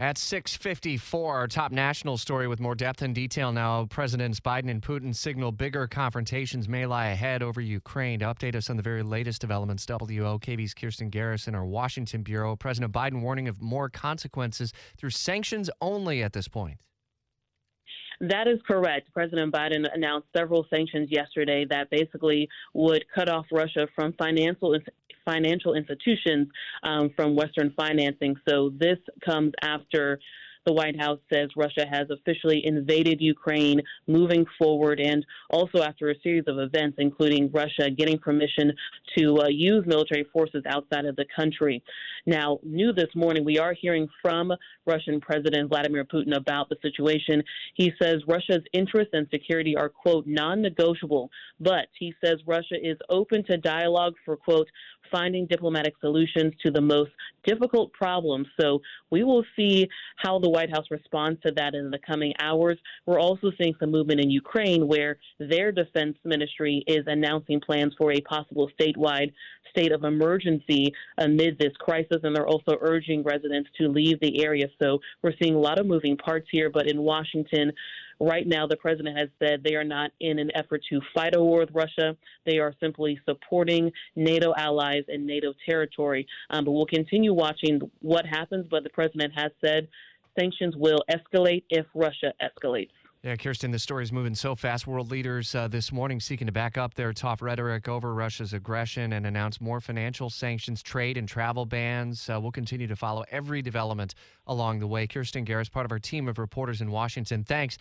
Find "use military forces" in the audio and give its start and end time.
39.48-40.62